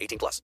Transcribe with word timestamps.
18 0.00 0.18
plus. 0.18 0.42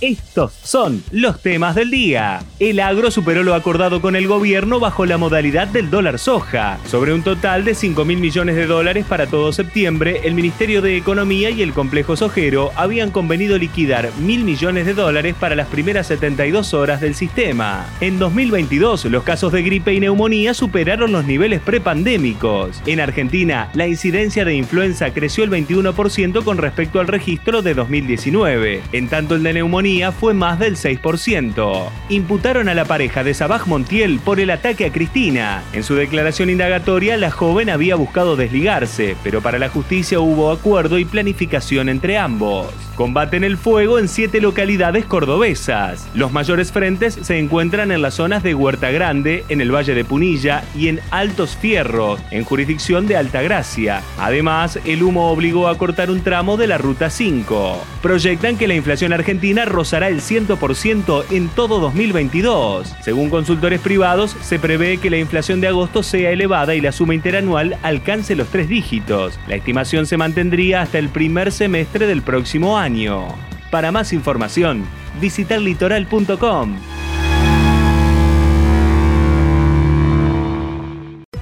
Estos 0.00 0.54
son 0.62 1.02
los 1.10 1.42
temas 1.42 1.74
del 1.74 1.90
día. 1.90 2.42
El 2.58 2.80
agro 2.80 3.10
superó 3.10 3.42
lo 3.42 3.54
acordado 3.54 4.00
con 4.00 4.16
el 4.16 4.26
gobierno 4.26 4.80
bajo 4.80 5.04
la 5.04 5.18
modalidad 5.18 5.68
del 5.68 5.90
dólar 5.90 6.18
soja. 6.18 6.78
Sobre 6.86 7.12
un 7.12 7.22
total 7.22 7.66
de 7.66 7.74
5 7.74 8.06
mil 8.06 8.16
millones 8.16 8.56
de 8.56 8.66
dólares 8.66 9.04
para 9.06 9.26
todo 9.26 9.52
septiembre, 9.52 10.22
el 10.24 10.32
Ministerio 10.32 10.80
de 10.80 10.96
Economía 10.96 11.50
y 11.50 11.60
el 11.60 11.74
complejo 11.74 12.16
sojero 12.16 12.70
habían 12.76 13.10
convenido 13.10 13.58
liquidar 13.58 14.10
mil 14.20 14.42
millones 14.42 14.86
de 14.86 14.94
dólares 14.94 15.34
para 15.38 15.54
las 15.54 15.66
primeras 15.66 16.06
72 16.06 16.72
horas 16.72 17.02
del 17.02 17.14
sistema. 17.14 17.86
En 18.00 18.18
2022, 18.18 19.04
los 19.04 19.22
casos 19.22 19.52
de 19.52 19.62
gripe 19.62 19.92
y 19.92 20.00
neumonía 20.00 20.54
superaron 20.54 21.12
los 21.12 21.26
niveles 21.26 21.60
prepandémicos. 21.60 22.80
En 22.86 23.00
Argentina, 23.00 23.68
la 23.74 23.86
incidencia 23.86 24.46
de 24.46 24.54
influenza 24.54 25.12
creció 25.12 25.44
el 25.44 25.50
21% 25.50 26.42
con 26.42 26.56
respecto 26.56 27.00
al 27.00 27.06
registro 27.06 27.60
de 27.60 27.74
2019. 27.74 28.80
En 28.92 29.08
tanto, 29.08 29.34
el 29.34 29.42
de 29.42 29.52
neumonía 29.52 29.89
fue 30.12 30.34
más 30.34 30.58
del 30.58 30.76
6%. 30.76 31.88
Imputaron 32.08 32.68
a 32.68 32.74
la 32.74 32.84
pareja 32.84 33.24
de 33.24 33.34
Sabaj 33.34 33.66
Montiel 33.66 34.20
por 34.20 34.38
el 34.38 34.50
ataque 34.50 34.86
a 34.86 34.92
Cristina. 34.92 35.62
En 35.72 35.82
su 35.82 35.96
declaración 35.96 36.48
indagatoria, 36.48 37.16
la 37.16 37.30
joven 37.30 37.70
había 37.70 37.96
buscado 37.96 38.36
desligarse, 38.36 39.16
pero 39.24 39.42
para 39.42 39.58
la 39.58 39.68
justicia 39.68 40.20
hubo 40.20 40.52
acuerdo 40.52 40.98
y 40.98 41.04
planificación 41.04 41.88
entre 41.88 42.18
ambos. 42.18 42.72
Combaten 42.94 43.44
el 43.44 43.56
fuego 43.56 43.98
en 43.98 44.08
siete 44.08 44.40
localidades 44.42 45.06
cordobesas. 45.06 46.06
Los 46.14 46.32
mayores 46.32 46.70
frentes 46.70 47.18
se 47.22 47.38
encuentran 47.38 47.90
en 47.90 48.02
las 48.02 48.14
zonas 48.14 48.42
de 48.42 48.54
Huerta 48.54 48.90
Grande, 48.90 49.44
en 49.48 49.62
el 49.62 49.74
Valle 49.74 49.94
de 49.94 50.04
Punilla 50.04 50.64
y 50.76 50.88
en 50.88 51.00
Altos 51.10 51.56
Fierros, 51.56 52.20
en 52.30 52.44
jurisdicción 52.44 53.06
de 53.06 53.16
Altagracia. 53.16 54.02
Además, 54.18 54.78
el 54.84 55.02
humo 55.02 55.30
obligó 55.30 55.68
a 55.68 55.78
cortar 55.78 56.10
un 56.10 56.20
tramo 56.20 56.58
de 56.58 56.66
la 56.66 56.76
Ruta 56.76 57.08
5. 57.08 57.82
Proyectan 58.02 58.58
que 58.58 58.68
la 58.68 58.74
inflación 58.74 59.14
argentina 59.14 59.64
rozará 59.80 60.08
el 60.08 60.20
100% 60.20 61.24
en 61.30 61.48
todo 61.48 61.80
2022. 61.80 62.94
Según 63.00 63.30
consultores 63.30 63.80
privados, 63.80 64.36
se 64.42 64.58
prevé 64.58 64.98
que 64.98 65.08
la 65.08 65.16
inflación 65.16 65.62
de 65.62 65.68
agosto 65.68 66.02
sea 66.02 66.32
elevada 66.32 66.74
y 66.74 66.82
la 66.82 66.92
suma 66.92 67.14
interanual 67.14 67.78
alcance 67.82 68.36
los 68.36 68.48
tres 68.48 68.68
dígitos. 68.68 69.40
La 69.48 69.54
estimación 69.54 70.04
se 70.04 70.18
mantendría 70.18 70.82
hasta 70.82 70.98
el 70.98 71.08
primer 71.08 71.50
semestre 71.50 72.06
del 72.06 72.20
próximo 72.20 72.76
año. 72.76 73.28
Para 73.70 73.90
más 73.90 74.12
información, 74.12 74.84
visitar 75.18 75.62
litoral.com. 75.62 76.76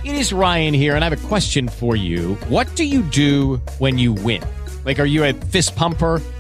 It 0.04 0.14
is 0.14 0.32
Ryan 0.32 0.74
here, 0.74 0.94
and 0.94 1.02
I 1.02 1.08
have 1.08 1.24
a 1.24 1.28
question 1.28 1.66
for 1.66 1.96
you. 1.96 2.36
What 2.48 2.68
do 2.76 2.84
you 2.84 3.02
do 3.02 3.60
when 3.80 3.98
you 3.98 4.12
win? 4.12 4.42
Like, 4.84 5.00
are 5.00 5.08
you 5.08 5.24
a 5.24 5.32
fist 5.32 5.74
pumper? 5.74 6.22